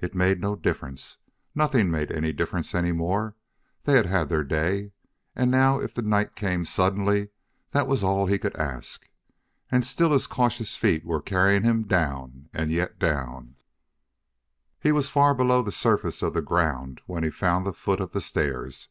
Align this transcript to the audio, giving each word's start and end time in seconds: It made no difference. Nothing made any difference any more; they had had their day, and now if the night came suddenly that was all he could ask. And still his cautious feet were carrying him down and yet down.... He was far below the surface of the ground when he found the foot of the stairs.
It 0.00 0.16
made 0.16 0.40
no 0.40 0.56
difference. 0.56 1.18
Nothing 1.54 1.92
made 1.92 2.10
any 2.10 2.32
difference 2.32 2.74
any 2.74 2.90
more; 2.90 3.36
they 3.84 3.92
had 3.92 4.06
had 4.06 4.28
their 4.28 4.42
day, 4.42 4.90
and 5.36 5.48
now 5.48 5.78
if 5.78 5.94
the 5.94 6.02
night 6.02 6.34
came 6.34 6.64
suddenly 6.64 7.28
that 7.70 7.86
was 7.86 8.02
all 8.02 8.26
he 8.26 8.36
could 8.36 8.56
ask. 8.56 9.08
And 9.70 9.84
still 9.84 10.10
his 10.10 10.26
cautious 10.26 10.74
feet 10.74 11.04
were 11.04 11.22
carrying 11.22 11.62
him 11.62 11.84
down 11.84 12.48
and 12.52 12.72
yet 12.72 12.98
down.... 12.98 13.54
He 14.80 14.90
was 14.90 15.08
far 15.08 15.36
below 15.36 15.62
the 15.62 15.70
surface 15.70 16.20
of 16.20 16.34
the 16.34 16.42
ground 16.42 17.00
when 17.06 17.22
he 17.22 17.30
found 17.30 17.64
the 17.64 17.72
foot 17.72 18.00
of 18.00 18.10
the 18.10 18.20
stairs. 18.20 18.88